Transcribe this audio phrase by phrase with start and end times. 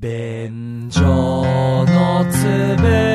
[0.00, 3.07] 便所のつぶ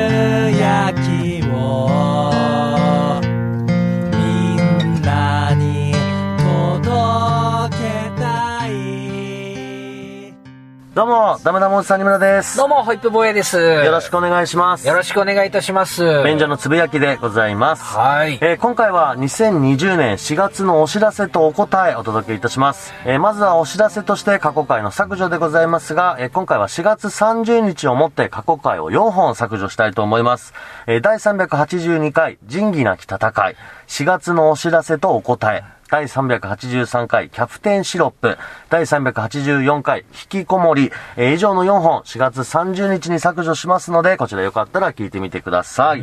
[11.44, 12.56] ダメダモンさんにむらです。
[12.56, 13.58] どうも、ホイップ坊やです。
[13.60, 14.88] よろしくお願いします。
[14.88, 16.02] よろしくお願いいたします。
[16.24, 17.82] 便所のつぶやきでございます。
[17.84, 18.38] はい。
[18.40, 22.94] えー今回は2020年4月のお知らせとお答えお届けいたします。
[23.04, 30.54] えーまずはお知らせとして過去回の削除でございますが、えー今回は4月30日をもって過去回を4本削除したいと思います。
[30.86, 33.16] えー第382回仁義なき戦
[33.50, 38.38] い、4月のお知らせとお答え、第383回キャプテンシロップ、
[38.70, 46.02] 第384回引きこもり、えー以上の4本4月30日に削除しますので、こちらよかったら聞いてみてください。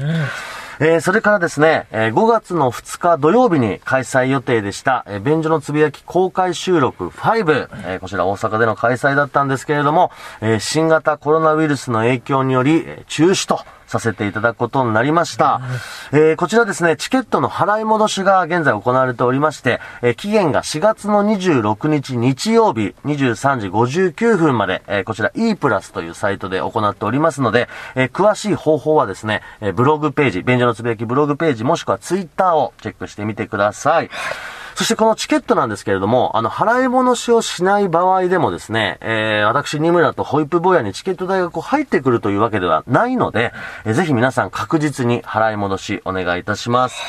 [0.79, 10.11] えーそれからですね、えー5月の2日土曜日に開催予定でした、えー便所のつぶやき公開収録5、えーこちら大阪での開催だったんですけれども、
[10.41, 13.59] えー新型コロナウイルスの影響により、えー中止と
[13.91, 15.59] させていただくことになりました。
[16.13, 34.09] えーこちらですね、チケットの払い戻しが現在行われておりまして、えー期限が4月の26日日曜日23時59分まで、えーこちら e プラスというサイトで行っておりますので、えー詳しい方法はですね、えーブログページ、便所のつぶやきブログページもしくはツイッターをチェックしてみてください。
[34.75, 43.53] そしてこのチケットなんですけれども、あの、払い戻しをしない場合でもですね、えー、私、二村とホイップ坊やにチケット代がこう入ってくるというわけではないので、
[43.85, 47.01] えーぜひ皆さん確実に払い戻しお願いいたします。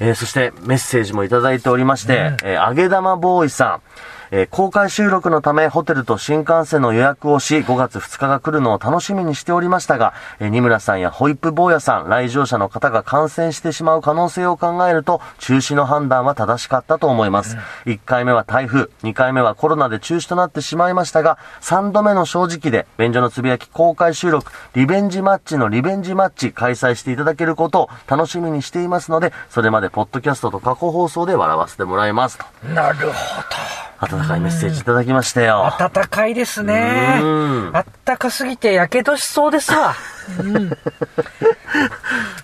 [0.00, 3.82] えーそしてメッセージもいただいておりまして、えー、揚げ玉ボーイさん、
[4.30, 17.56] えー公開収録のためホテルと新幹線の予約をし、5月2日が来るのを楽しみにしておりましたが、えー、二村さんやホイップ坊やさん、来場者の方が感染してしまう可能性を考えると、中止の判断は正しかったと思います。
[17.86, 32.44] 1回目は台風、2回目はコロナで中止となってしまいましたが、3度目の正直で、便所のつぶやき公開収録、リベンジマッチのリベンジマッチ開催していただけることを楽しみにしていますので、それまでポッドキャストと過去放送で笑わせてもらいますと。
[32.68, 35.74] なるほ温かいメッセージいただきましたよ。
[35.78, 35.88] ど。
[35.90, 37.70] 暖かいですねうん。
[37.74, 39.94] あったかすぎて火傷しそうですわ。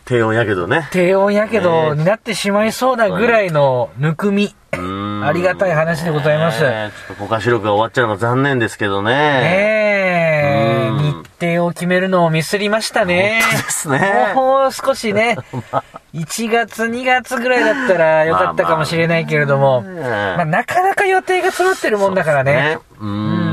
[0.05, 0.89] 低温やけどね。
[0.93, 4.55] 低温やけど、になってしまいそうなぐらいのぬくみ。
[4.77, 6.61] うんありがたい話でございます。
[6.61, 9.13] ちょっと公開収録が終わっちゃうのが残念ですけどね。
[9.13, 9.93] え
[10.53, 13.41] えうん日程を決めるのをミスりましたね。
[13.43, 15.37] 本当ですねもう少しね、
[16.15, 22.79] 1月、2月ぐらいだったらよかったかもしれないけれども、まあまあまあ、なかなか予定が詰まってるもんだからね。
[22.99, 23.13] そうね。
[23.13, 23.46] うん。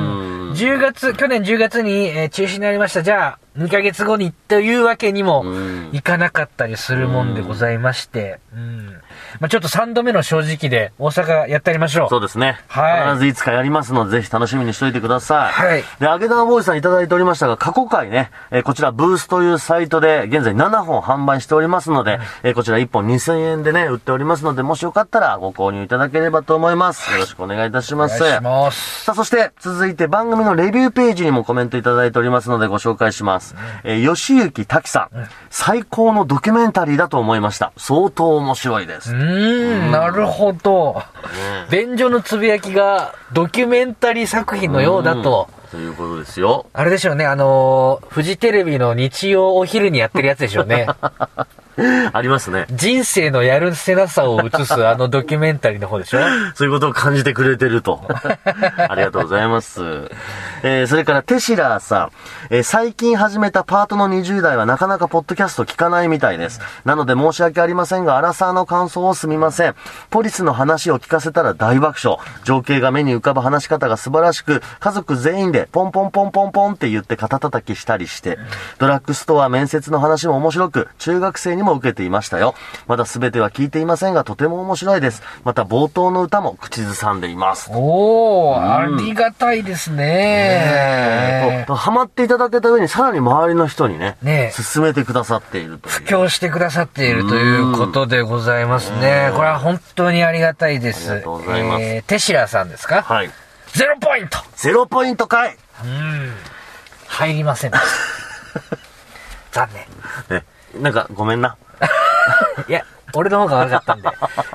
[0.54, 3.04] 10月、去年10月に、えー中止になりました。
[3.04, 9.02] じゃあ、2ヶ月後にというわけにもうんいかなかったりするもんでございまして、うん。
[9.40, 12.10] まあ、ちょっと3度目の正直で大阪やってやりましょう。
[12.10, 12.60] そうですね。
[12.68, 15.52] はい必ずいつかやりますので、ぜひ楽しみにしておいてください。
[15.52, 27.12] はいで、揚げ玉ボーイさんいただいておりましたが、過去回ね、えーこちらブースというサイトで現在7本販売しておりますので、えーこちら1本2000円でね、売っておりますので、もしよかったらご購入いただければと思います。
[27.12, 28.22] よろしくお願いいたします。
[28.22, 29.04] お願いします。
[29.04, 33.56] さあ、そして、続いて番組のレビューページにもコメントいただいておりますのでご紹介します。
[33.84, 37.72] えー、吉行滝さん,、最高のドキュメンタリーだと思いました。
[37.78, 39.14] 相当面白いです。
[39.14, 41.02] うーん、なるほど。
[41.70, 45.50] 便所のつぶやきがドキュメンタリー作品のようだと。
[45.72, 46.68] ということですよ。
[46.74, 50.88] あれでしょうね、あのーフジテレビの日曜お昼にやってるやつでしょうね。
[52.14, 52.66] ありますね。
[52.72, 56.20] 人生のやるせなさを映すあのドキュメンタリーの方でしょ？
[56.56, 58.02] そういうことを感じてくれてると。
[58.78, 59.82] ありがとうございます。
[60.64, 62.10] えー、それからテシラーさん。
[62.50, 66.60] えー最近始めたパートの20代はなかなかポッドキャスト聞かないみたいです。
[66.86, 69.76] なので申し訳ありませんが、アラサーの感想をすみません。
[70.10, 72.20] ポリスの話を聞かせたら大爆笑。
[72.44, 78.38] 情景が目に浮かぶ話し方が素晴らしく、家族全員でポンポンポンポンポンって言って肩叩きしたりして、
[78.80, 82.56] ドラッグストア面接の話も面白く、中学生にも受けていましたよ。
[82.88, 85.24] まだ全ては聞いていませんが、とても面白いです。
[85.44, 87.70] また冒頭の歌も口ずさんでいます。
[87.74, 91.64] おー、ありがたいですね。
[91.68, 95.80] こうハマっていただけた上にさらに周りの人にね、ね進めてくださっている。
[95.86, 99.32] 布教してくださっているということでございますね。
[99.34, 101.10] これは本当にありがたいです。
[101.12, 103.02] ありがとうございますえーテシラさんですか？
[103.02, 103.30] はい。
[103.74, 105.58] ゼロポイントゼロポイントかい
[107.08, 107.84] 入りませんでし
[109.52, 109.66] た。
[109.68, 109.70] 残
[110.30, 110.44] 念。
[110.74, 111.56] ね、なんかごめんな。
[112.68, 114.10] いや、俺の方が悪かったんで。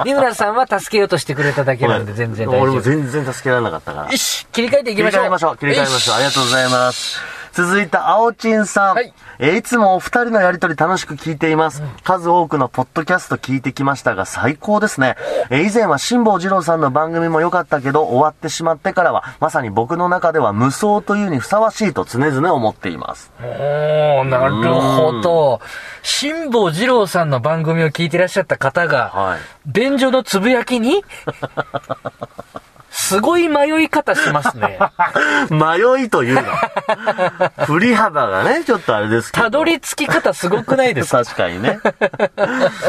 [0.05, 2.62] 二村さんは助けようとしてくれただけなんで全然大丈夫。
[2.62, 4.11] 俺も全然助けられなかったから。
[4.11, 5.23] よし、切り替えていきましょう。
[5.23, 5.56] 切り替えましょう。
[5.56, 6.15] 切り替えましょう。
[6.17, 7.38] ありがとうございます。
[7.58, 8.94] 続いて、青ちんさん。
[8.94, 11.82] はいえーいつもお二人のやりとり楽しく聞いています。
[12.05, 15.16] 数多くのポッドキャスト聞いてきましたが最高ですね。
[15.50, 23.32] えー以前は辛坊二郎さんの番組も良かったけど終わってしまってからはまさに僕の中では無双というにふさわしいと常々思っています。
[23.40, 25.61] おー、なるほど。
[26.02, 29.40] 辛坊二郎さんの番組を聞いてらっしゃった方が、はい。
[29.66, 31.02] 便所のつぶやきに
[32.90, 34.79] すごい迷い方しますね。
[35.50, 36.43] 迷いというの。
[37.67, 39.44] 振り幅がね、ちょっとあれですけど。
[39.44, 41.25] たどり着き方すごくないですか？
[41.25, 41.79] 確かにね。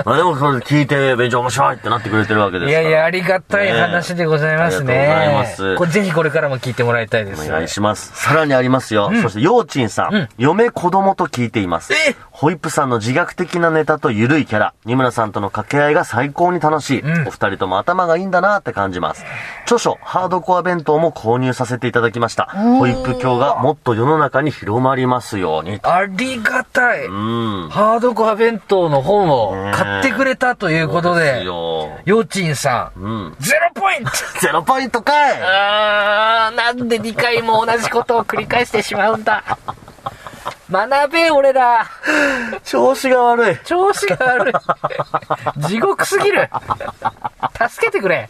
[0.06, 2.81] まあでも聞いて勉強面白いってなってくれてるわけですから。
[2.81, 4.94] いやいや、ありがたい話でございますね。
[4.94, 7.48] ねありがとうございますぜひこれからも聞いてもらいたいです。
[7.50, 8.12] お願いします。
[8.16, 9.12] さらにありますよ。
[9.22, 11.94] そして、ようちんさん,、嫁子供と聞いています。
[11.94, 17.01] えホイップさんの自虐的なネタと緩いキャラ、二村さんとの掛け合いが最高に楽しい。
[17.01, 19.25] うんお二人とも頭がいいんだなって感じます。
[19.63, 22.45] 著書、ハードコア弁当も購入させていただきました。
[22.45, 25.80] ホイップ教がもっと世の中に広まりますように。
[25.83, 27.06] ありがたい。
[27.06, 27.69] うん。
[27.69, 33.36] ハードコア弁当の本を買ってくれたということで、よようちんさん、うん。
[33.39, 39.44] ゼロポイント ゼロポイントかいあー、なんで2回も同じことを繰り返してしまうんだ。
[40.71, 41.86] 学べ、俺ら。
[42.63, 43.57] 調子が悪い。
[43.65, 44.53] 調子が悪い。
[45.68, 46.50] 地獄すぎる。
[47.69, 48.27] 助けてくれ。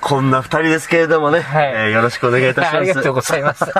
[0.00, 2.76] こんな二人ですけれどもね、はいえーよろしくお願いいたします。
[2.76, 3.64] ありがとうございます。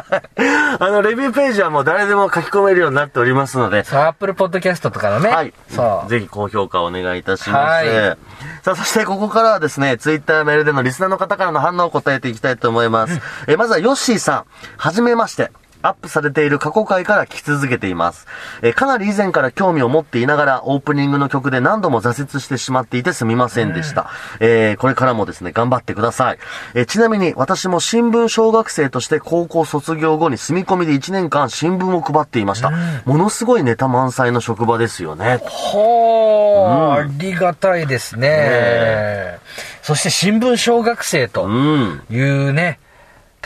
[0.78, 5.30] あの、レビューページはもう誰でも書き込めるようになっておりますので、そう、アップルポッドキャストとかのね。
[5.30, 5.52] はい。
[5.68, 6.10] そう。
[6.10, 7.86] ぜひ高評価をお願いいたします。
[7.86, 8.18] はい
[8.62, 13.20] さあ、そしてここからはですね、ツイッターメールでのリスナーの方からの反応を答えていきたいと思います。
[13.46, 14.44] えーまずはヨッシーさん。
[14.76, 15.52] はじめまして。
[15.86, 18.26] アップされている過去回から聞き続けています。
[18.62, 24.10] えーかなり以前から興味を持っていながら、オープニングの曲で何度も挫折してしまっていてすみませんでした。
[24.40, 26.38] えーこれからもですね、頑張ってください。
[26.74, 32.70] えーちなみに、私も新聞小学生として高校卒業後に住み込みで1年間新聞を配っていました。
[33.04, 35.40] ものすごいネタ満載の職場ですよね。
[35.42, 39.38] ほー、ありがたいですね。
[39.82, 42.02] そして新聞小学生とうん。
[42.10, 42.80] いうね、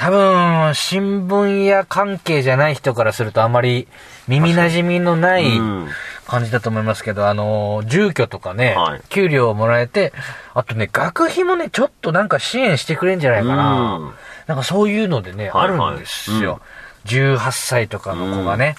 [0.00, 3.86] 多分、新聞や関係じゃない人からするとあまり
[4.28, 5.88] 耳馴染みのないうん
[6.26, 10.14] 感じだと思いますけど、あの、住居とかね、はい給料をもらえて、
[10.54, 13.98] あとね、学費もね、ちょっとなんか支援してくれんじゃないかな。
[13.98, 14.12] うん
[14.46, 16.62] なんかそういうのでね、はいはいあるんですよ。
[17.04, 18.76] 18歳とかの子がね。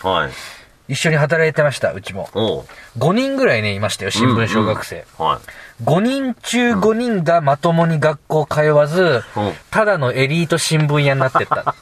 [0.87, 2.29] 一緒に働いてました、うちも。
[2.33, 2.65] おう。
[2.97, 5.05] 5人ぐらいね、いましたよ、新聞小学生。
[5.19, 5.39] はい。
[5.83, 9.01] 5人中5人がまともに学校通わず、
[9.35, 11.73] うんただのエリート新聞屋になってった。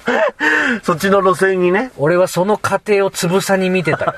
[0.82, 1.92] そっちの路線にね。
[1.98, 4.14] 俺はその過程をつぶさに見てたよ。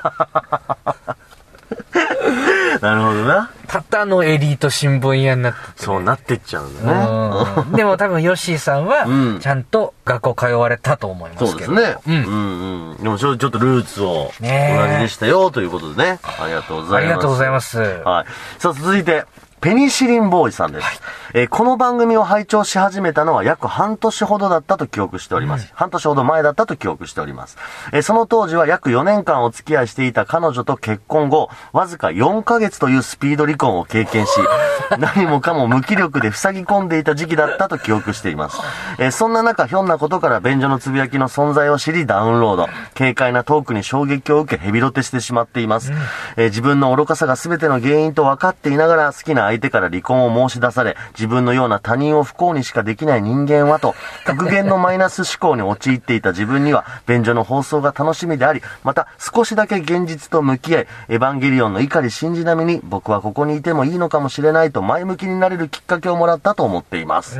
[2.81, 3.49] なるほどな。
[3.67, 7.63] ただのエリート新聞屋になってそうなってっちゃうんだね。
[7.65, 11.75] うんでも多分ヨッシーさんは うん、ちゃんと学校通われたと思いまそうすけど。
[11.75, 11.97] ですね。
[12.07, 13.03] うんうんうん。
[13.03, 16.19] でもちょちょっとルーツを同じでしたよということでね。
[16.23, 16.95] ありがとうございます。
[16.95, 17.79] ありがとうございます。
[17.79, 18.25] はい。
[18.59, 19.25] さあ、続いて、
[19.61, 20.87] ペニシリンボーイさんです。
[21.35, 25.71] えーこの番組を拝聴し始めたのは約半年ほどだったと記憶しております。
[25.75, 27.57] 半年ほど前だったと記憶しております。
[27.93, 34.31] えーその当時は約4年間お付き合いしていた彼女と結婚後、わずか4ヶ月というスピード離婚を経験し、
[34.97, 38.59] 何もかも無気力で塞ぎ込んでいた時期だったと記憶しています。
[38.97, 42.69] えーそんな中、ひょんなことから便所のつぶやきの存在を知りダウンロード。
[42.97, 45.91] 軽快なトークに衝撃を受けヘビロテしてしまっています。
[46.35, 53.95] えー自分の愚かさが全ての原因と分かっていながら好きな相手から離婚を申し出され、自分のような他人を不幸にしかできない人間はと、
[54.25, 67.39] 極限のマイナス思考に陥っていた自分には、便所の放送が楽しみであり、また少しだけ現実と向き合い、エヴァンゲリオンの怒り信じ並みに、僕はここにいてもいいのかもしれないと前向きになれるきっかけをもらったと思っています。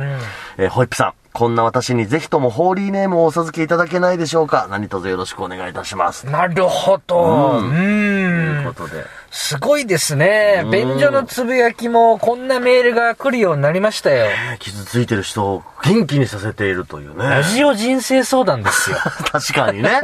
[0.58, 1.12] えーホイップさん。
[1.32, 6.26] こんな私にぜひともホーリーネームをお授けいただけないでしょうか何卒よろしくお願いいたします。
[6.26, 7.58] なるほど。
[7.58, 8.66] ううんという。
[8.66, 9.04] ことで。
[9.32, 10.68] すごいですねう。
[10.68, 14.26] ん便所のつぶやきもこんなメールが来るようになりましたよ。
[14.26, 17.24] ね傷ついてる人を元気にさせているというね。
[17.24, 18.98] ラジオ人生相談ですよ。
[19.32, 20.00] 確かにね。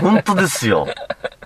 [0.00, 0.86] 本当ですよ。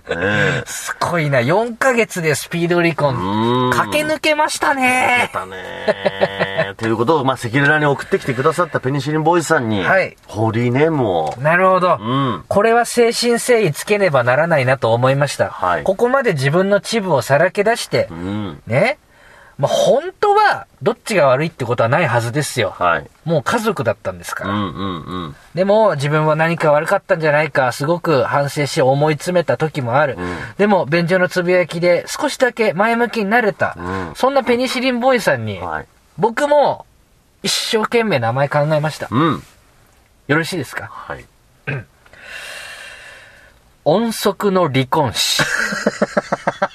[0.09, 0.63] ねえ。
[0.65, 1.39] すごいな。
[1.39, 3.15] 4ヶ月でスピード離婚。
[3.15, 5.29] うん駆け抜けましたね。
[5.33, 6.73] だね。
[6.77, 11.97] ということを、まあ、赤裸々に送ってきてくださったペニシリンボーイさんに、はいホーリーネームを、なるほど。
[11.99, 12.43] うん。
[12.47, 15.49] これは誠心誠意つけねばならないなと思いました。
[15.49, 18.61] はいここまで自分のチブをさらけ出してう、ん。
[18.67, 18.97] ね。
[19.57, 22.73] まあ、本当は、どっちが悪いってことはないはずですよ。
[22.79, 23.07] はい。
[23.25, 24.49] もう家族だったんですから。
[24.49, 25.35] うんうんうん。
[25.53, 30.17] でも、自分は何か悪かったんじゃないか、すごく反省し思い詰めた時もある。
[30.17, 33.75] んでも、便所のつぶやきで少しだけ前向きになれた。
[33.77, 35.87] うんそんなペニシリンボーイさんに、はい。
[36.17, 36.87] 僕も
[37.43, 39.09] 一生懸命名前考えました。
[39.11, 39.43] うん。
[40.27, 40.85] よろしいですか？
[40.91, 41.25] はい。
[43.83, 45.41] 音速の離婚誌。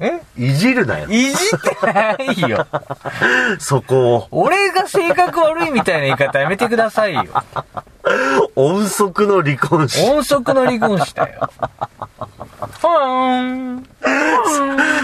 [0.00, 0.10] え？
[0.10, 0.44] ん。
[0.44, 1.06] いじるなよ。
[1.08, 2.66] いじってないよ。
[3.58, 4.28] そこを。
[4.30, 7.24] 俺が性格悪いみたいな言い方やめてくださいよ。
[8.54, 10.08] 音速の離婚誌。
[10.08, 11.50] 音速の離婚したよ。
[12.80, 13.86] ふーん。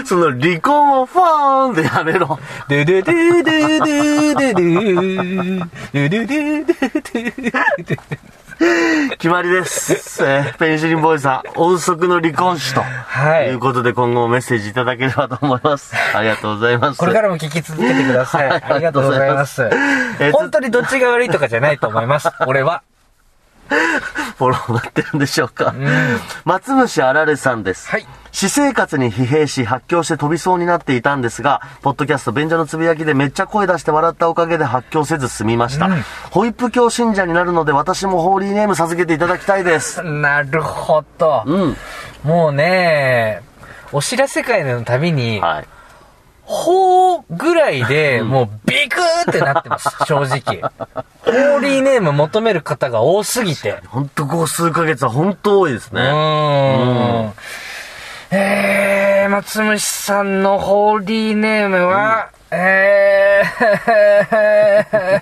[0.05, 2.39] その離婚をファーンでやめろ。
[2.69, 7.72] ドゥドゥドゥドゥドゥドゥドゥドゥドゥドゥドゥドゥドゥ
[9.23, 10.21] 決まりです。
[10.21, 12.81] えー ペンシリンボーイさん、音速の離婚誌と。
[12.81, 15.95] はいいうことで今後もメッセージいただければと思います。
[16.13, 16.97] ありがとうございます。
[16.97, 18.49] これからも聞き続けてください。
[18.51, 20.31] ありがとうございますありがとうございますえー。
[20.31, 22.29] つ本当にどっちが悪いとかじゃないと思います。
[22.45, 22.81] 俺は。
[24.37, 25.73] フォローなってるんでしょうか。
[26.45, 27.89] 松虫あられさんです。
[27.89, 28.07] はい。
[28.31, 35.87] 私生活に疲弊し発狂して飛びそうになっていたんですが、ポッドキャスト便所のつぶやきでめっちゃ声出して笑ったおかげで発狂せず済みました。
[36.31, 40.01] ホイップ教信者になるので私もホーリーネーム授けていただきたいです。
[40.01, 41.43] なるほど。
[41.45, 41.77] うん。
[42.23, 43.43] もうね、
[43.91, 45.67] お知らせ会のたびに、はい。
[46.45, 50.61] ほーぐらいで、もうビクーってなってます、 正直。
[51.21, 53.77] ホーリーネーム求める方が多すぎて。
[53.87, 56.01] ほんとここ数ヶ月は本当多いですうね。
[56.01, 57.33] ーん。
[58.31, 65.21] えー、松虫さんのホーリーネームは、えー、え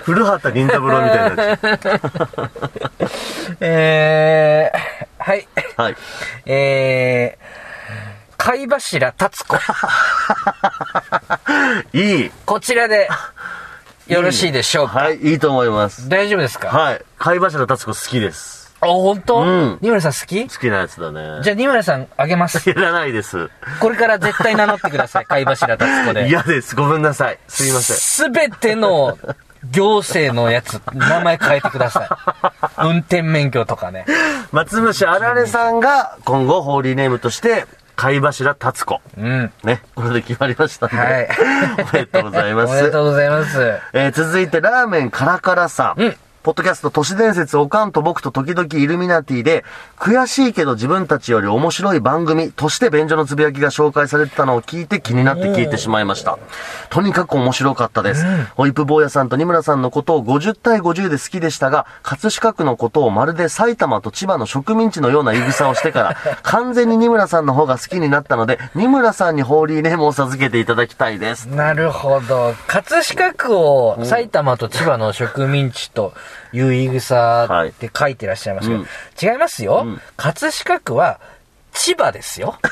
[0.04, 2.00] 古畑任三郎みたいになっちゃ
[3.68, 5.40] えー、はい。
[5.40, 5.46] う。
[5.82, 5.96] はい。
[6.46, 9.56] えー、貝柱達子。
[11.92, 12.30] いい。
[12.44, 13.08] こちらで、
[14.06, 14.98] よろしいでしょうか？
[15.00, 16.08] はい、いいと思います。
[16.08, 16.68] 大丈夫ですか？
[16.68, 17.02] はい。
[17.18, 18.72] 貝柱達子好きです。
[18.80, 19.40] あ、本当？
[19.40, 20.48] うん二村さん好き？
[20.48, 21.42] 好きなやつだね。
[21.42, 22.70] じゃあ二村さんあげます。
[22.70, 23.50] いらないです。
[23.80, 25.26] これから絶対名乗ってください。
[25.26, 26.28] 貝柱達子で。
[26.28, 26.76] 嫌です。
[26.76, 27.38] ごめんなさい。
[27.48, 27.96] すいません。
[27.96, 29.18] すべての
[29.70, 32.86] 行政のやつ、名前変えてください。
[32.86, 34.04] 運転免許とかね。
[34.52, 39.00] 松虫あられさんが今後ホーリーネームとして、貝柱達子。
[39.16, 39.52] うん。
[39.64, 39.82] ね。
[39.94, 40.96] これで決まりましたんで。
[40.96, 41.28] はい
[41.90, 43.02] おめでとうございまおめですと。
[43.02, 43.78] うございます。
[43.94, 46.02] えー続いて、ラーメンカラカラさん。
[46.02, 49.64] うんポッドキャスト都市伝説おかんと僕と時々イルミナティで、
[49.98, 56.38] 悔しいけど自分たちより面白い番組として便所のつぶやきが紹介されてたのを聞いて気になって聞いてしまいました。
[56.88, 58.24] とにかく面白かったです。
[58.54, 71.46] ホイップ坊やさんと二村さんのことを50対50で好きでしたが、葛飾区のことをまるで埼玉と千葉の植民地のような言い草をしてから、 完全に二村さんの方が好きになったので、二村さんにホーリーネームを授けていただきたいです。
[71.46, 72.54] なるほど。
[72.68, 76.14] 葛飾区を埼玉と千葉の植民地と
[76.52, 78.86] いう言い草って書いてらっしゃいますけど、うん
[79.20, 81.20] 違いますよ、ん葛飾区は
[81.72, 82.58] 千葉ですよ。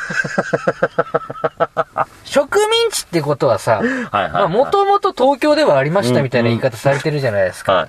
[2.24, 3.82] 植民地ってことはさ、
[4.48, 7.72] もともと東京ではありましたみたいな言い方されてるじゃないですか。
[7.74, 7.88] はい。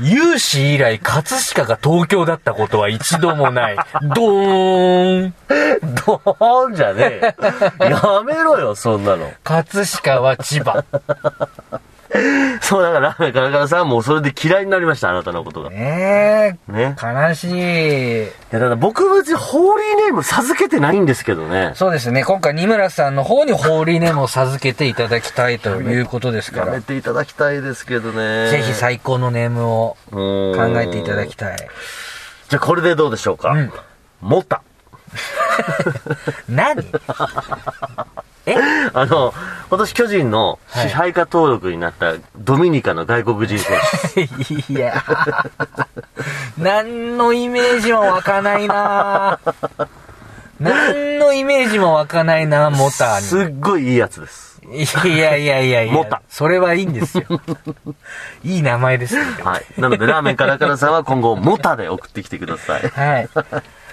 [0.00, 3.76] 有史以来、葛飾が東京だったことは一度もない。
[4.14, 5.34] ドーン
[6.06, 7.34] ドーンじゃね
[7.80, 7.90] えよ。
[7.90, 9.32] やめろよ、そんなの。
[9.42, 10.84] 葛飾は千葉。
[12.62, 15.70] そう、だからカラカラさんはもうそれで嫌いになりました、あなたのことが。
[15.70, 16.96] ねね。
[17.02, 18.22] え、悲しい。
[18.24, 21.72] いや、だから僕別にホーリーネーム授けてないんですけどね。
[21.74, 22.24] そうですね。
[22.24, 28.50] 今回、二村さんの方にホーリーネームを授けていただきたいということですからやめ、ていただきたいですけどね。
[28.50, 30.16] ぜひ最高のネームを考
[30.56, 31.56] 考えていただきたい。
[32.48, 33.50] じゃあこれでどうでしょうか？
[33.50, 33.72] うん
[34.20, 34.62] モタ。
[36.48, 36.80] 何？
[36.80, 36.84] え
[38.94, 39.34] あの、
[39.68, 43.78] 今年巨人の支配下登録になったドミニカの外国人選
[44.14, 44.22] 手。
[44.72, 45.02] いや、
[46.58, 49.38] 何のイメージも湧かないな
[50.60, 54.48] 何のイメージも湧かないなモターすっごいいいやつです。
[54.68, 54.82] に。
[54.82, 55.92] いやいやいやいや。
[55.92, 57.24] モタそれはいいんですよ。
[58.44, 59.16] いい名前です。
[59.16, 59.80] はい。
[59.80, 62.82] なのでラーメンカラカラさんは今後モタで送ってきてください。
[62.88, 63.28] はい。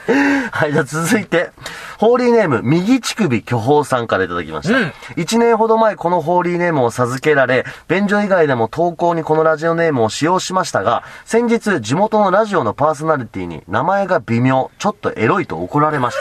[0.51, 1.51] はい、じゃあ続いて、
[1.97, 4.77] ホーリーネーム、右乳首巨峰さんからいただきました。
[4.77, 16.17] うん1年ほど前このホーリーネームを授けられ、便所以外でも投稿にこのラジオネームを使用しましたが、先日地元のラジオのパーソナリティに名前が微妙、ちょっとエロいと怒られまし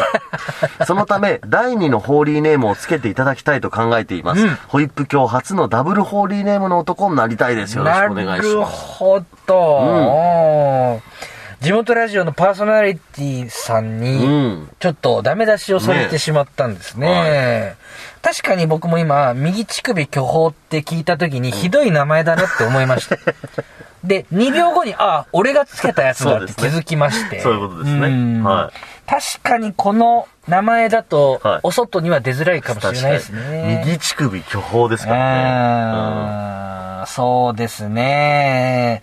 [0.78, 0.86] た。
[0.86, 4.42] そのため、第2のホーリーネームをつけていただきたいと考えています。
[4.42, 7.76] うんホイップ教初のダブルホーリーネームの男になりたいです。
[7.76, 8.76] よろしくお願いしなるます。
[8.76, 11.00] ほど、
[11.64, 14.68] 地元ラジオのパーソナリティさんうに、ん。
[14.78, 17.76] ちょっとダメ出しをされてしまったんですね。
[18.20, 23.16] 確かに僕も今、右乳首巨峰って聞いた時にひどい名前だなって思いました。
[24.04, 27.40] で、2秒後に、あ、俺がつけたやつだって気づきまして。
[27.40, 28.70] そういうことですねんは
[29.06, 33.82] 確かにこの名前だとはい、お外には出づらいかもしれないですね。
[33.86, 35.24] 右乳首巨峰ですからね。
[35.46, 39.02] あーそうですね。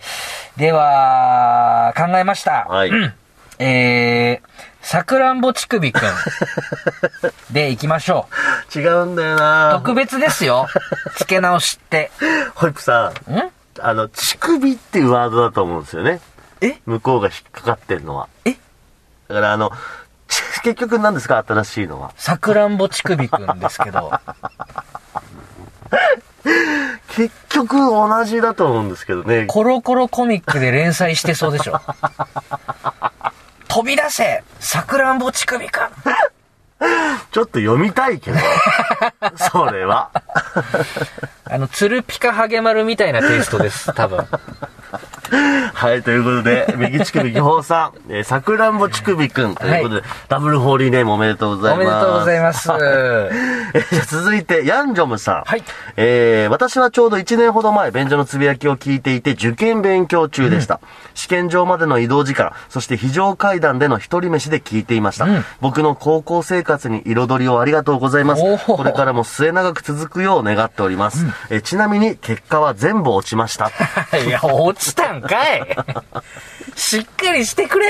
[0.56, 2.66] では、考えました。
[2.68, 3.14] はいうん
[3.58, 4.48] えー、
[4.80, 6.00] さくらんぼ乳首くん。
[7.52, 8.28] で、行きましょ
[8.74, 9.38] うん違うんだよう。
[9.38, 10.66] な特別ですよ。
[11.16, 12.10] 付け直しって。
[12.54, 13.50] ホイップさん、ん？
[13.80, 16.20] あの、乳首っていうワードだと思うんですよね。
[16.60, 16.76] え？
[16.86, 18.28] 向こうが引っかかってんのは。
[18.44, 18.52] え？
[19.28, 19.70] だからあの、
[20.28, 21.44] ち結局何ですか？
[21.46, 22.12] 新しいのは。
[22.16, 24.10] さくらんぼ乳首くんですけど。
[27.14, 29.46] 結局同じだと思うんですけどね。
[29.46, 31.80] コロコロコミックで連載してそうでしょ。
[33.68, 35.88] 飛び出せさくらんぼ乳首くん
[37.30, 38.38] ちょっと読みたいけど。
[39.36, 40.10] それは。
[41.44, 44.26] あの、ツルピカハゲマルみたいなテイストです、多分。
[45.72, 51.86] はい、ということで、右乳首巨峰さん、えー、さくらんぼ乳首くんということで、ダブルホーリーネームおめでとうございます。
[51.86, 52.70] おめでとうございます。
[52.70, 55.42] えーじゃあ続いて、ヤンジョムさん。
[55.44, 55.64] はい
[55.96, 60.80] えー私はちょうど1年ほど前、便所のつぶやきを聞いていて、受験勉強中でした。
[61.14, 65.24] 試験場までの移動時間、そして非常階段での一人飯で聞いていました。
[65.24, 68.42] うん僕の高校生活に彩りをありがとうございます。
[68.66, 71.24] これからも末永く続くよう願っております。
[71.50, 73.70] えーちなみに、結果は全部落ちました。
[74.26, 75.76] いや、落ちたんかい
[76.74, 77.86] しっかりしてくれ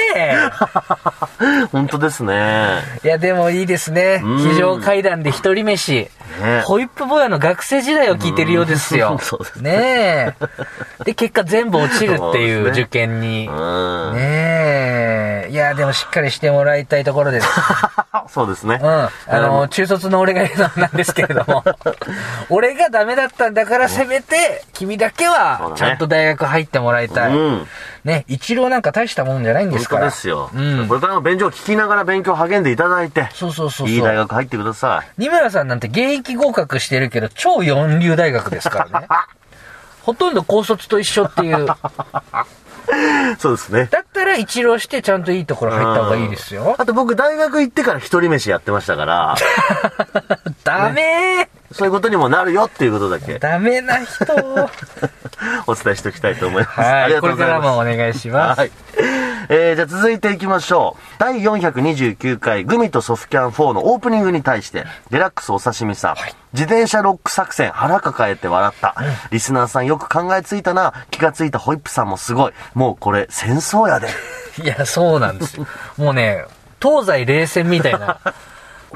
[1.72, 2.78] 本当ですね。
[3.04, 4.20] いや、でもいいですね。
[4.22, 6.08] うん非常階段で一人飯。
[6.40, 9.18] ねホイップ坊やの学生時代を聞いてるようですようん。
[9.18, 10.34] そうですねえ。
[11.04, 13.48] で、結果全部落ちるっていう受験に。
[13.48, 14.14] うん。
[14.14, 15.21] ねえ。
[15.52, 17.48] いや、でもしっかりしてもらいたいところです。
[18.28, 18.80] そうですね。
[18.82, 18.88] うん。
[18.90, 21.62] あの、中卒の俺が言うのなんですけれども。
[22.48, 27.34] 俺がダメだったんだから、せめて、君だけはちゃんと大学入ってもらいたい。
[27.34, 27.68] うん。
[28.04, 30.10] ね、一郎なんか大したもんじゃないんです本から。
[30.10, 30.48] 当ですよ。
[30.54, 33.94] うんこれからも勉強を聞きながら勉強励んでいただいて、そうそうそうそう。
[33.94, 39.06] いい大学入ってくださ二村さんなんて現役合格してるけど、超四流大学ですからね。
[40.00, 41.66] ほとんど高卒と一緒っていう。
[43.38, 43.88] そうですね。
[44.00, 46.74] ったら一浪してちゃんといいところ入った方がいいですよ。
[46.78, 49.34] あと僕大学行ってから一人飯やってましたから、
[50.64, 54.34] ダメそういうことにもなるよっていうことだけーダメな人。
[55.66, 56.80] お伝えしておきたいと思います。
[56.80, 57.08] あはい。
[57.08, 57.86] りがことれからうございます。
[57.88, 58.58] もお願いします。
[58.60, 58.70] はい。
[59.54, 61.02] えー、じゃあ続いていきましょう。
[61.18, 66.14] 第429回グミとソフキャン4のオープニングに対して、デラックスお刺身さん、
[66.54, 68.94] 自転車ロック作戦腹抱えて笑った。
[69.30, 70.94] リスナーさんよく考えついたな。
[71.10, 72.52] 気がついたホイップさんもすごい。
[72.72, 74.08] もうこれ戦争やで。
[74.64, 75.66] いや、そうなんですよ。
[75.98, 76.46] もうね、
[76.80, 78.20] 東西冷戦みたいな。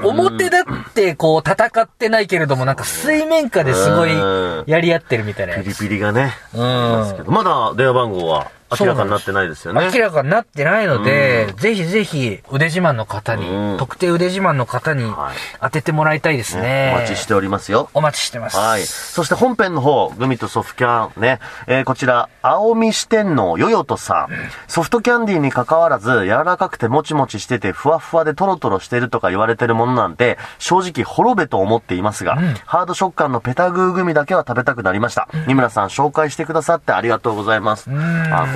[0.03, 5.55] 表だってこう戦ってないけれどもなんか水面下ですごいうんやり合ってるみたいな。
[5.55, 6.33] ピリピリがね。
[6.53, 7.25] うありますけん。
[7.25, 8.51] どまだ電話番号は？
[8.79, 9.89] 明らかになってないですよね。
[9.93, 16.93] 明らかになってないので、ぜひぜひ腕自慢の方に、うん特定腕自慢の方にはい当ててもらいたいですね。
[16.95, 17.89] お待ちしておりますよ。
[17.93, 18.57] お待ちしてます。
[18.57, 18.81] はい。
[18.83, 21.39] そして本編の方、グミとソフキャンね。
[21.67, 24.29] えーこちら、青海四天王ヨヨトさん。
[24.67, 35.29] ソフトキャンディーに関わらず、柔らかくてもちもちしてて、ふわふわでトロトロしてるとか言われてるものなんで、正直滅べと思っていますが、ハード食感のペタグーグミだけは食べたくなりました。
[35.47, 37.89] 二村さん紹介してくださってありがとうございます。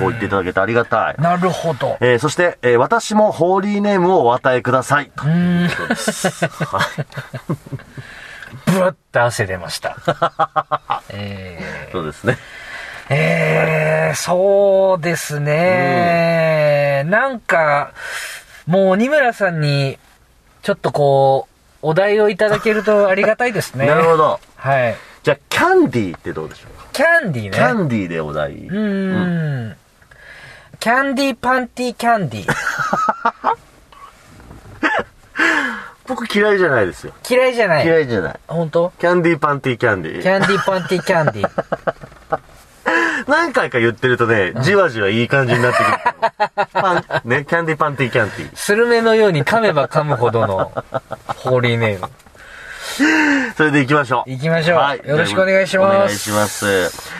[0.02, 1.14] あこう言っていただけてありがたい。
[1.18, 1.96] なるほど。
[2.00, 5.10] えーそして、えー私もホーリーネームをお与えください。
[5.16, 6.46] ということです。
[6.46, 7.06] はい
[8.66, 9.96] ブワッと汗出ました。
[11.10, 12.32] えそうですね。
[13.08, 17.92] ー、えー、そうですね、なんか、
[18.66, 19.98] もう二村さんに、
[20.62, 21.48] ちょっとこ
[21.82, 23.86] う、お題をいただけるとありがたいですね。
[23.86, 24.38] なるほど。
[24.56, 24.94] はい。
[25.22, 26.86] じゃあ、キャンディーってどうでしょうか？
[26.92, 27.50] キャンディーね。
[27.50, 28.52] キャンディーでお題。
[28.52, 28.78] うー
[29.70, 29.76] ん。
[30.82, 32.52] キャンディーパンティーキャンディー。
[36.08, 37.14] 僕嫌いじゃないですよ。
[37.30, 37.86] 嫌いじゃない。
[37.86, 38.40] 嫌いじゃない。
[38.48, 38.92] 本当？
[38.98, 40.22] キャンディーパンティーキャンディー。
[40.22, 42.40] キャンディーパンティーキャンディー。
[43.28, 46.66] 何回か言ってるとね、じわじわいい感じになってくる。
[46.72, 48.56] パン、ね、キャンディーパンティーキャンディー。
[48.56, 50.72] スルメのように噛めば噛むほどの
[51.28, 52.08] ホーリーネーム。
[53.56, 54.30] それで行きましょう。
[54.30, 55.00] 行きましょうはい。
[55.04, 56.66] よろしくお願いしますお願いします。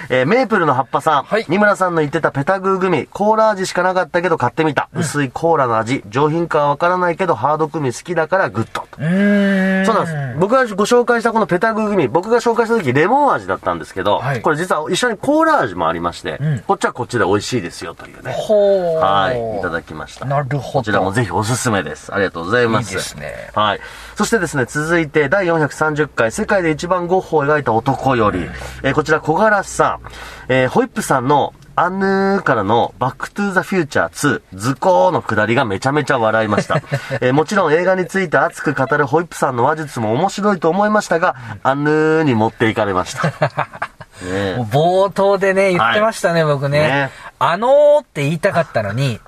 [0.09, 1.23] えーメープルの葉っぱさん。
[1.25, 4.89] はい二村さんの言ってたペタグーグミ、コーラ味しかなかったけど買ってみた。
[4.95, 6.03] 薄いコーラの味。
[6.09, 8.87] 上品かはわからないけど、ハードグミ好きだからグッド。
[8.99, 9.87] うーん。
[9.87, 10.39] そうなんです。
[10.39, 18.33] 僕がご紹介したこのペタグーグミ、僕が紹介した時レモン味だったんですけど、はいこれ実は一緒にコーラ味もありまして、うんこっちはこっちで美味しいですよというね。
[18.37, 19.01] ほー。
[19.01, 20.25] はい、いただきました。
[20.25, 20.61] なるほど。
[20.61, 22.13] こちらもぜひおすすめです。
[22.15, 22.91] ありがとうございます。
[22.91, 23.81] いいですねはい。
[24.17, 28.41] そしてですね、続いて第430回、世界で一番ゴッホを描いた男より、
[28.83, 30.01] えーこちら小柄さ
[30.49, 36.77] ん、えーホイップさんのアンヌーからのバックトゥーザフューチャー2図工の下りがめちゃめちゃ笑いました。
[37.23, 43.29] えーもちろん映画について熱く語るホイップさんの話術も面白いと思いましたが、アンヌーに持っていかれました。
[44.23, 46.79] ね冒頭でね、言ってましたね、僕ね。
[46.81, 49.21] ねあのーって言いたかったのに、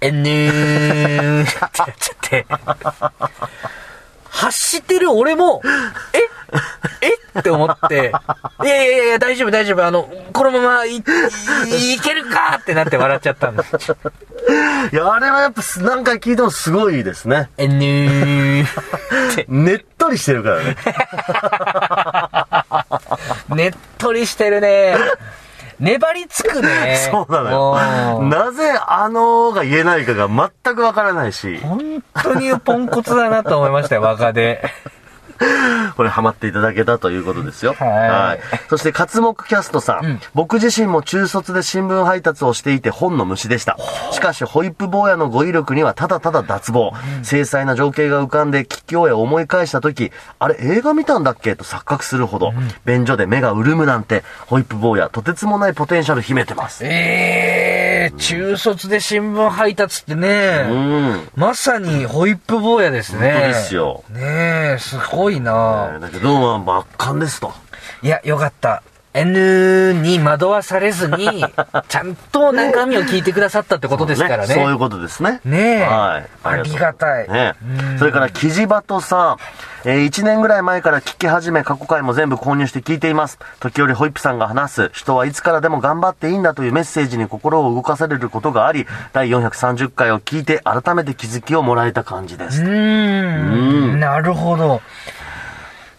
[0.00, 2.46] えぬーってやっちゃって。
[4.36, 5.62] 走ってる俺も、
[6.12, 6.18] え？
[7.00, 7.40] え？
[7.40, 8.12] って思って、
[8.62, 13.72] いやいやいや、大丈夫大丈夫、あの、このままい、い、いけるかってなって笑っちゃったんです。
[14.92, 17.48] いや、あれはやっぱす何回聞いてもすごいですね。
[17.56, 18.66] えぬー
[19.48, 20.76] ねっとりしてるからね。
[23.56, 24.96] ねっとりしてるね。
[25.80, 26.96] 粘りつくね。
[27.10, 28.18] そうなのよ。
[28.20, 34.62] うんなぜあのーが言えないかが全くわからないし、本当にポンコツだなと思いましたよ、若で。
[35.96, 37.74] これハマっていただけたということですよ。
[37.74, 38.40] はい。
[38.68, 40.20] そして、活目キャストさん,、うん。
[40.34, 43.76] 僕自身も中卒で新聞配達をしていて本の虫でした。
[44.12, 46.92] しかし、ホイップ坊やの語彙力にはただただ脱帽。
[47.22, 52.52] 精細な情景が浮かんで、聞き終え思い返した時、あれ映画見たんだっけと錯覚するほど、
[52.84, 56.84] 便所で目が潤むなんて、ホイップ坊やとてつもないポテンシャル秘めてます。
[56.84, 56.88] え
[57.44, 61.28] えー、中卒で新聞配達ってね、うん。
[61.36, 63.32] まさにホイップ坊やですね。
[63.32, 64.20] 本当ですよね
[64.76, 67.52] え、すごいな、だけど、まあ、圧巻ですと。
[68.02, 68.82] いや、よかった。
[69.16, 71.42] N に惑わされずに、
[71.88, 74.54] ちゃんと中身を聞いてくださったってことですからね。
[74.54, 75.40] そういうことですね。
[75.44, 76.28] ねえはい。
[76.44, 77.54] ありがたいね
[77.90, 79.36] うんそれから、キジバトさん。
[79.88, 83.38] えー、1年ぐらい前から聞き始め、過去回も全部購入して聞いています。
[83.60, 92.62] 時折ホイップさんが話す、人はいつからでも頑張っていいんだというメッセージに心を動かされることがあり、第430回を聞いて改めて気づきをもらえた感じです。
[92.62, 94.82] うん、なるほど。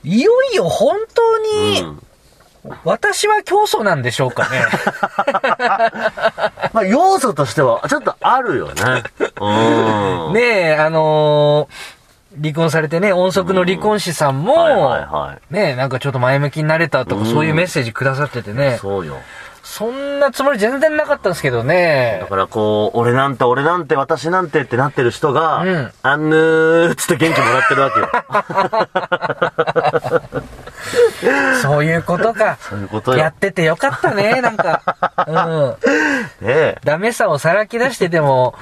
[0.04, 2.07] いよいよ本当に、うん
[2.84, 4.66] 私は教祖なんでしょうかね。
[6.74, 9.04] まあ、要素としては、ちょっとあるよね。
[9.40, 10.34] うん。
[10.34, 11.98] ねえ、あのー
[12.40, 15.54] 離婚されてね、音速の離婚師さんも、はいはいはい。
[15.54, 19.16] ねえ、なんかちょっと前向きになれたとか、うんそういうメッセージくださっててね、そうよ。
[19.64, 22.28] そんなつもり全然なかったんですけどねだ。
[22.28, 28.08] からこう、俺なんて俺なんて私なんてってなってる人が、うんあんぬーっつって元気もらってるわけよ。
[31.62, 32.58] そういうことか。
[32.62, 33.20] そういうことよ。
[33.20, 34.82] やっててよかったね、なんか。
[35.28, 35.76] うん。
[36.42, 36.78] ねえ。
[36.84, 38.56] ダメさをさらき出してても、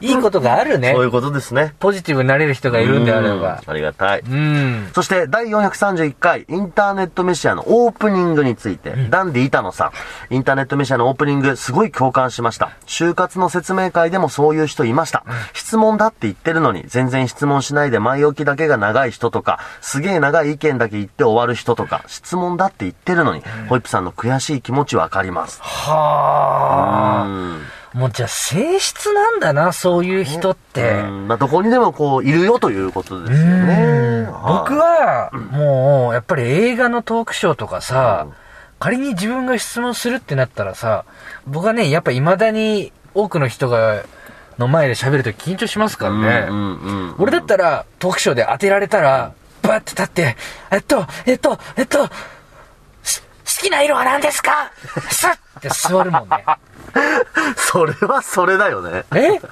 [0.00, 1.04] いいことがあるねそう。
[1.04, 1.74] いうことですね。
[1.78, 3.70] ポジティブになれる人がいるんであればうん。
[3.70, 4.20] ありがたい。
[4.20, 4.90] うん。
[4.94, 9.86] そして、第431回、インターネットメシアのオープニングについて、ダンディ板野さ
[10.30, 12.70] ん、インターネットメシアのオープニング、すごい共感しました。
[12.86, 15.24] 就活の説明会でもそういう人いました。
[15.52, 25.60] 質問だって言ってるのに、全然質問しないで前置きだけが長い人とか、すげえ長い意見だけ言って終わる人とか、質問だって言ってるのに、ホイップさんの悔しい気持ちわかります。
[25.62, 27.26] はあ。
[27.26, 27.62] うん
[27.94, 30.94] もうじゃあ性質なんだな、そういう人って。
[30.94, 34.26] うんまあ、どこにでもこう、いるよということですようんね。
[34.26, 38.26] 僕は、もう、やっぱり映画のトークショーとかさ、
[38.80, 41.04] 仮に自分が質問するってなったらさ、
[41.46, 44.02] 僕はね、やっぱ未だに多くの人が、
[44.58, 47.14] の前で喋るとき緊張しますからね。
[47.18, 49.32] 俺だったら、トークショーで当てられたら、
[49.68, 50.36] バッて立って、
[50.70, 52.08] えっと、えっと、えっと、
[53.02, 53.26] す好
[53.66, 54.70] きな色は何ですか？
[55.10, 56.44] スッって座るもんね。
[57.56, 59.04] それはそれだよね。
[59.14, 59.38] え？
[59.40, 59.48] 好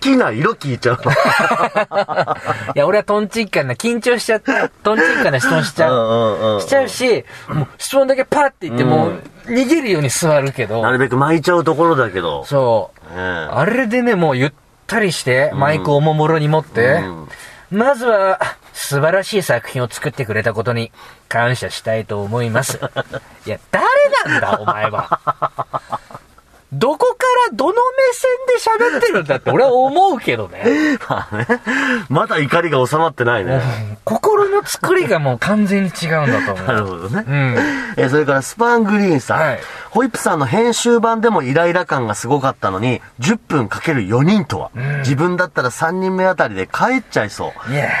[0.00, 1.10] きな色聞いちゃうの。
[2.74, 5.94] いや、俺はトンチンカンな、緊張しちゃって、トンチンカンな質問しちゃう。
[5.94, 12.44] うんうんしちゃうし、もう質問だけパッて言って、もう逃げるように座るけどな、るべく巻いちゃうところだけど。
[12.44, 13.16] そう。
[13.16, 14.52] ねえあれでね、もうゆっ
[14.86, 17.02] たりして、マイクをおもむろに持って、
[17.70, 18.38] まずは、
[18.72, 20.92] 素晴らしい作品を作ってくれたことに
[21.28, 22.80] 感謝したいと思います。
[23.46, 23.86] いや、誰
[24.26, 26.00] なんだ、お前は。
[26.72, 27.78] どこからどの目
[28.14, 30.98] 線で喋ってるんだって俺は思うけどね。
[31.08, 31.46] まあね。
[32.08, 33.60] まだ怒りが収まってないね。
[34.04, 36.66] 心の作りがもう完全に違うんだと思う。
[36.66, 37.24] なるほどね。
[37.26, 37.56] うん。
[37.96, 39.40] えーそれからスパングリーンさん。
[39.40, 39.60] はい
[39.92, 47.52] ホイップさんの編集版でもイライラ感がすごかったのに、10分かける4人とは、自分だったら3人目あたりで帰っちゃいそう。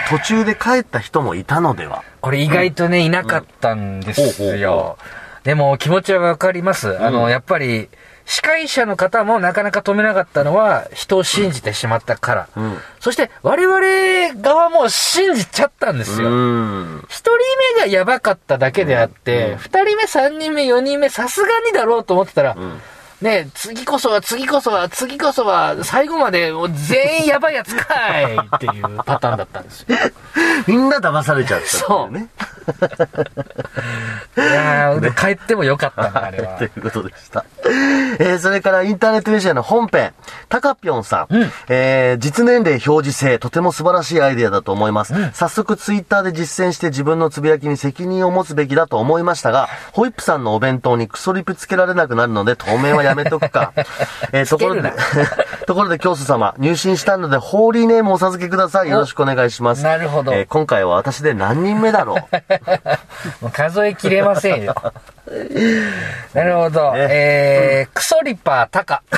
[0.08, 2.02] 途中で帰った人もいたのでは。
[2.22, 4.96] これ意外とね、いなかったんですよ。
[5.44, 6.96] でも気持ちはわかります。
[6.98, 7.90] あの、やっぱり、
[8.24, 12.62] 司会者の方もなかなか止めなかったのは、人を信じてしまったから。
[12.62, 16.30] んそして、我々側も信じちゃったんですうよ。
[16.30, 17.04] ん。
[17.08, 17.32] 一人
[17.76, 22.56] 目がやばかっただけであって、二、人目、三人目、四人目、さすがにだろうと思ってたら、
[23.22, 26.52] ね、次こそは、次こそは、次こそは、最後まで
[26.88, 29.96] 全員やばいやつかいっていうパターンだったんですよ。
[30.66, 32.28] みんな騙されちゃったっていうね。
[34.36, 36.70] いやー、で帰ってもよかったな、 あれはとい。
[36.76, 37.44] うことでした。
[38.18, 40.12] えー、それからインターネットメジャーの本編、
[40.48, 41.34] タカピョンさん。
[41.34, 45.14] うんえー、実年齢表示制、とても素晴らしいアイデアだと思います。
[45.32, 53.72] 早速ツイッターで実践して自分のつぶやきに責任を持つべきだと思いましたが、ホイップさんのお弁当にクソリプつけられなくなるので、当面はやめとくか。
[54.32, 54.92] えー、 ところで
[55.66, 58.90] ところで教祖様、入信したので、ホーリーネームをお授けください。
[58.90, 59.84] よろしくお願いします。
[59.84, 62.36] なるほどえー今回は私で何人目だろう
[63.40, 64.74] もう数えきれませんよ。
[66.34, 66.92] なるほど。
[66.96, 69.02] えー、クソリッパータカ。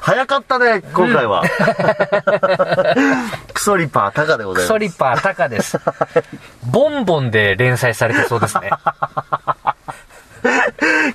[0.00, 1.42] 早かったね、今回は。
[3.52, 4.62] クソリパータカでございます。
[4.62, 5.80] クソリッパータカです。
[6.64, 8.70] ボンボンで連載されてそうですね。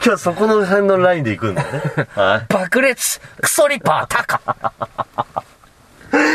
[0.04, 1.70] 今日そこの辺のラインで行くんだね。
[2.16, 4.42] は爆裂クソリッパータカ。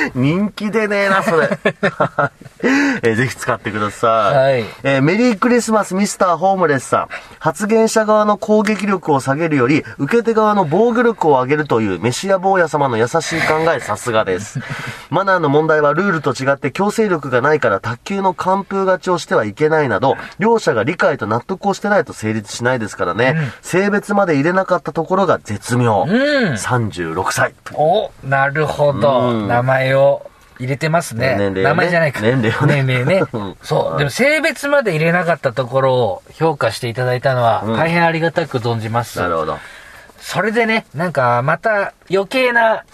[0.07, 0.13] い。
[0.15, 1.49] 人気でねえな、それ。
[1.91, 2.67] はい
[3.03, 4.37] えーぜひ使ってください。
[4.37, 7.09] はいえーメリークリスマスミスターホームレスさん。
[7.39, 14.61] 発言者側の攻撃力を下げるより、受け手側の防御力を上げるというメシア坊や様の優しい考え、さすがです。
[15.11, 23.53] マナーの問題はルールと違って強制力がないから卓球の完封勝ちをしてはいけないなど、両者が理解と納得をしてないと成立しないですからね。
[23.63, 26.05] 性別まで入れなかったところが絶妙。
[26.09, 26.53] うん。
[26.55, 27.55] 36歳。
[27.75, 29.21] お、なるほど。
[29.31, 29.96] うん名前を
[30.59, 31.37] 入れてますね。
[31.39, 32.21] 年齢をね名前じゃないか。
[32.21, 33.57] 年齢をね年齢ね うん。
[33.63, 33.99] そう。
[33.99, 39.19] でも性別まで入れなかったところを評価していただいたのはうん大変ありがたく存じます。
[39.19, 39.59] なるほど。
[40.19, 42.85] それでね、なんかまた余計な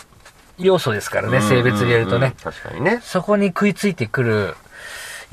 [0.58, 2.16] 要素ですからね、性別入れるとね。
[2.16, 2.34] うんうんうん。
[2.36, 3.00] 確かにね。
[3.02, 4.56] そこに食いついてくる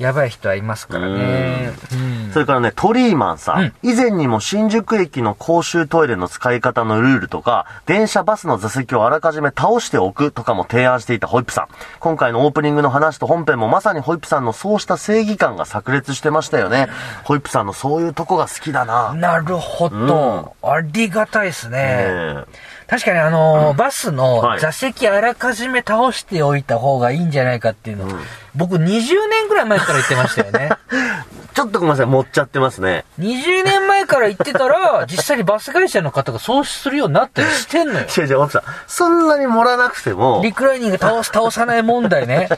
[0.00, 1.72] やばい人はいますからね。
[1.92, 11.66] うんそれからね、トリーマンさん,、うん以前にも新宿駅の公衆トイレの使い方のルールとか、電車バスの座席をあらかじめ倒しておくとかも提案していたホイップさん。
[11.98, 16.88] 今回のオープニングの話と本編もまさにホイップさんのそうした正義感が炸裂してましたよね。
[17.24, 19.12] ホイップさんのそういうとこが好きだな。
[19.14, 20.54] なるほど。
[20.62, 21.76] ありがたいですね。
[21.80, 22.44] え
[22.90, 28.08] 確かにあのーバスのはい座席あらかじめ倒しておいた方がいいんじゃないかっていうの、
[28.56, 28.80] 僕20
[29.28, 30.70] 年ぐらい前から言ってましたよね。
[31.54, 33.04] ちょっとごめんなさい、持っちゃってますね。
[33.18, 38.06] 20年前から言ってたら、 実際にバス会社の方がそうするようになったりしてんのよ。
[38.16, 38.62] 違う違う、ホイップさん。
[38.86, 42.48] そんなに盛らなくても、リクライニング倒す、倒さない問題ね。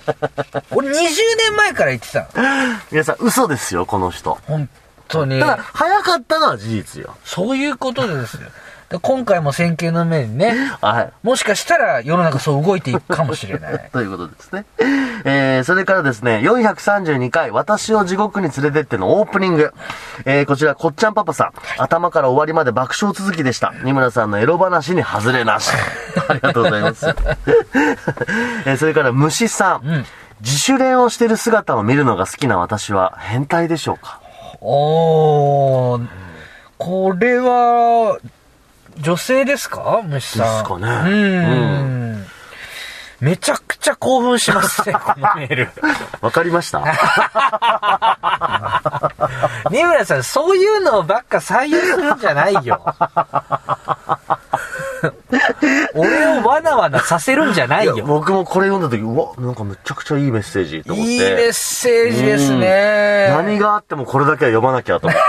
[0.70, 2.26] 俺20年前から言ってたの。
[2.90, 4.38] 皆さん嘘ですよ、この人。
[4.46, 4.68] 本
[5.08, 5.46] 当にた。
[5.46, 7.16] だ、早かったのは事実よ。
[7.24, 8.42] そういうことですよ。
[8.92, 11.12] で今回も先見の目にね、はい。
[11.22, 13.88] もしかしたら世の中そう動いていくかもしれない。
[13.90, 14.66] ということですね。
[15.24, 19.72] えー、それからですね、432回、私を地獄に連れてってのオープニング。
[20.26, 21.52] えー、こちら、こっちゃんパパさん。
[21.78, 23.72] 頭から終わりまで爆笑続きでした。
[23.82, 25.72] 二村さんのエロ話に外れなし。
[26.28, 27.06] ありがとうございます。
[28.66, 29.86] えー、それから、虫さん。
[29.86, 30.06] ん
[30.42, 34.20] 自主練をしてる姿を見るのが好きな私は変態でしょうか？
[34.60, 36.06] おー、
[36.78, 38.18] これは、
[38.98, 40.00] 女性ですか？
[40.04, 40.46] 虫さん。
[40.46, 41.10] ですかねう
[41.84, 42.26] ん。
[43.20, 45.70] めちゃくちゃ興奮しますね、 このメール。
[46.20, 46.80] わかりました
[49.70, 52.84] 三村さん、そういうのばっか採用するんじゃないよ。
[55.94, 57.96] 俺をわなわなさせるんじゃないよ。
[58.04, 61.12] 僕もこれ読んだ時、うわ、なんかめちゃくちゃいいメッセージと思って。
[61.12, 63.28] いいメッセージですね。
[63.30, 65.22] 何があってもこれだけは読まなきゃと思って。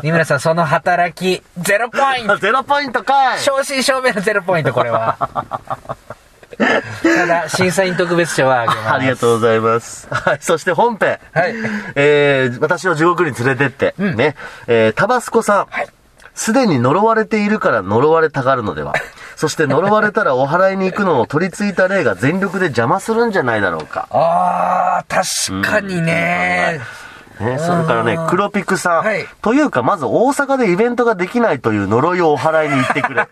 [0.02, 5.16] 三村さん、その働き、ゼロポイント ゼロポイントかい正真正銘のゼロポイント、これは。
[7.02, 8.88] ただ、審査員特別賞はあげます。
[8.92, 10.08] ありがとうございます。
[10.10, 10.38] はい。
[10.40, 11.18] そして本編。
[11.32, 11.54] はい。
[11.94, 14.36] えー、私を地獄に連れてって、んね。
[14.66, 15.66] えー、タバスコさん。
[15.70, 15.88] はい
[16.34, 18.94] すでに呪われているから呪われたがるのでは。
[19.36, 24.06] そして呪われたらお祓いに行くのを取り付いた霊が全力で邪魔するんじゃないだろうか。
[24.10, 26.80] あー、確かにね。
[27.40, 29.04] ね、それからね、黒ピクさん。
[29.04, 33.26] はいというか、まず大阪でイベントができないという呪いをお祓いに行ってくれ。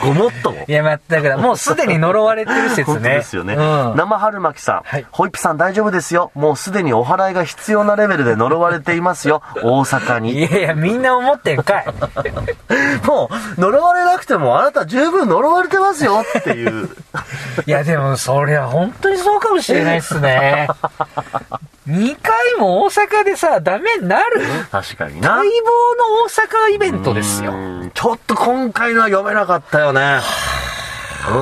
[0.00, 0.64] ごもっとも。
[0.66, 1.36] いや、まったくだ。
[1.36, 3.10] もうすでに呪われてる説本当ね。
[3.16, 3.54] ですよね。
[3.54, 3.58] う
[3.94, 3.96] ん。
[3.96, 6.30] 生春巻さん、はいホイップさん大丈夫ですよ。
[6.34, 9.42] もうすでにお祓いが必要なレベルで呪われていますよ。
[9.62, 10.42] 大阪いに。
[10.42, 11.86] やいや、みんな思ってんかい。
[13.06, 16.88] もう、呪われなくてもあなた十分呪われてますよっていう。
[17.66, 20.68] いや、でも、そりゃ本当にそうかもしれないっすね。
[21.88, 24.40] 2回も大阪でさ、ダメになる？
[24.70, 25.36] 確かにな。
[25.38, 26.28] 待望の大
[26.70, 27.52] 阪イベントですよ。
[27.52, 27.54] う
[27.86, 30.20] んちょっと今回のは読めなかったよね。
[31.28, 31.32] うん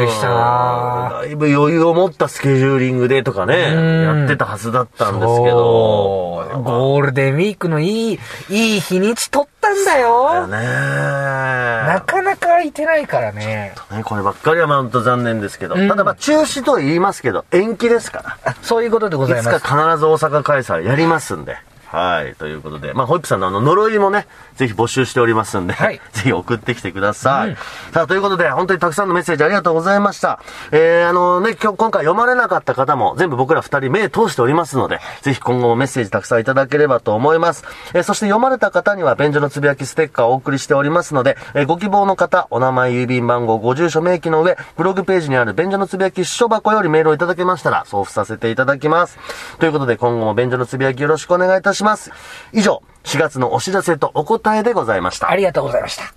[0.00, 6.28] びっくりしたなだいぶ余裕を持ったスケジューリングでとかね、うんやってたはずだったんですけど。
[6.64, 10.46] ゴールデンウィークのいい、いい日にち取ったんだよ。
[10.46, 13.74] ねなかなか空いてないからね。
[13.90, 18.54] ね、こればっかりはまあ本当残念ですけど、うんただまあ中止とは言いますけど、延期ですから。
[18.62, 19.64] そういうことでございいつます。
[19.64, 21.56] か必ず大阪開催やりますんで。
[21.90, 22.34] はい。
[22.34, 27.50] ということで、まあ、ホイップさんのあの、呪いもね、ぜひ募集しておりますんで、はい ぜひ送ってきてください。
[27.50, 27.56] うん
[27.92, 30.40] さあ、ということで、本当にたくさんのメッセージありがとうございました。
[30.72, 37.64] えー、あのね、今日、今回読まれなかった方も、全部僕ら二人目通しておりますので、ぜひ今後もメッセージたくさんいただければと思います。
[37.94, 49.18] えー、そして読まれた方には、便所のつぶやきステッカーをお送りしておりますので、えー、ご希望の方、お名前、郵便番号、ご住所、名義の上、ブログページにある便所のつぶやき書箱よりメールをいただけましたら、送付させていただきます。
[49.58, 52.10] ということで、今後も便所のつぶやきよろしくお願いいたします。
[52.52, 55.30] 以上、4月のお知らせとお答えでございました。
[55.30, 56.12] ありがとうございました。